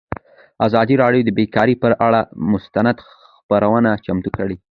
[0.67, 4.55] ازادي راډیو د بیکاري پر اړه مستند خپرونه چمتو کړې.